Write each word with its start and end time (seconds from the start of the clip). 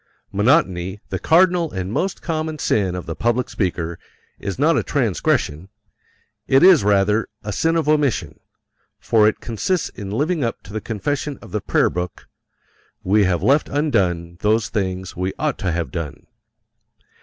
Monotony, 0.31 0.99
the 1.09 1.19
cardinal 1.19 1.71
and 1.71 1.93
most 1.93 2.23
common 2.23 2.57
sin 2.57 2.95
of 2.95 3.05
the 3.05 3.15
public 3.15 3.51
speaker, 3.51 3.99
is 4.39 4.57
not 4.57 4.75
a 4.75 4.81
transgression 4.81 5.69
it 6.47 6.63
is 6.63 6.83
rather 6.83 7.27
a 7.43 7.53
sin 7.53 7.75
of 7.75 7.87
omission, 7.87 8.39
for 8.99 9.27
it 9.27 9.39
consists 9.41 9.89
in 9.89 10.09
living 10.09 10.43
up 10.43 10.63
to 10.63 10.73
the 10.73 10.81
confession 10.81 11.37
of 11.39 11.51
the 11.51 11.61
Prayer 11.61 11.91
Book: 11.91 12.27
"We 13.03 13.25
have 13.25 13.43
left 13.43 13.69
undone 13.69 14.37
those 14.39 14.69
things 14.69 15.15
we 15.15 15.33
ought 15.37 15.59
to 15.59 15.71
have 15.71 15.91
done." 15.91 16.25